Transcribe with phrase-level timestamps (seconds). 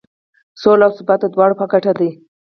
[0.61, 2.09] سوله او ثبات د دواړو په ګټه دی.